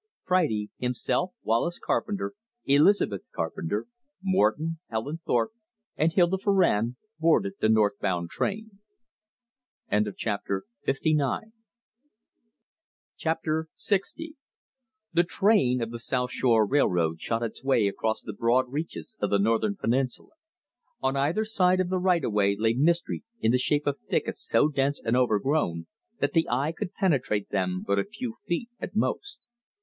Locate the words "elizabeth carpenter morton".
2.65-4.79